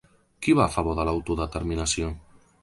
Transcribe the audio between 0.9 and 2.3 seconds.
de l’autodeterminació?